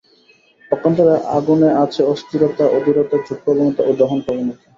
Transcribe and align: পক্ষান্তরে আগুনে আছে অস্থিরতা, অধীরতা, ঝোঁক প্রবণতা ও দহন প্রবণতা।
পক্ষান্তরে 0.71 1.15
আগুনে 1.37 1.69
আছে 1.83 2.01
অস্থিরতা, 2.13 2.65
অধীরতা, 2.77 3.15
ঝোঁক 3.25 3.39
প্রবণতা 3.43 3.81
ও 3.83 3.91
দহন 3.99 4.19
প্রবণতা। 4.25 4.63